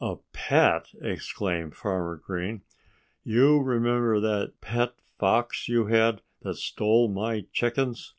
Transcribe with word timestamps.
"A 0.00 0.16
pet!" 0.32 0.92
exclaimed 1.02 1.76
Farmer 1.76 2.16
Green. 2.16 2.62
"You 3.22 3.60
remember 3.60 4.18
that 4.18 4.58
pet 4.62 4.94
fox 5.18 5.68
you 5.68 5.88
had, 5.88 6.22
that 6.40 6.54
stole 6.56 7.06
my 7.10 7.44
chickens?" 7.52 8.14